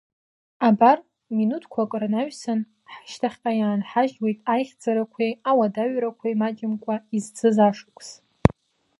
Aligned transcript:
Абар, 0.67 0.97
минутқәак 1.35 1.91
рнаҩсан, 2.01 2.59
ҳашьҭахьҟа 2.91 3.51
иаанҳажьуеит 3.59 4.39
аихьӡарақәеи, 4.53 5.31
ауадаҩрақәеи 5.49 6.39
маҷымкәа 6.41 6.95
изцыз 7.17 7.57
ашықәс. 7.67 8.09